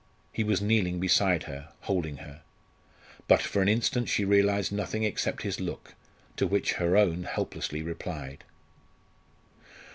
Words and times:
He 0.33 0.43
was 0.43 0.63
kneeling 0.63 0.99
beside 0.99 1.43
her, 1.43 1.69
holding 1.81 2.17
her. 2.17 2.41
But 3.27 3.43
for 3.43 3.61
an 3.61 3.67
instant 3.69 4.09
she 4.09 4.25
realised 4.25 4.71
nothing 4.71 5.03
except 5.03 5.43
his 5.43 5.59
look, 5.59 5.93
to 6.37 6.47
which 6.47 6.73
her 6.73 6.97
own 6.97 7.25
helplessly 7.25 7.83
replied. 7.83 8.43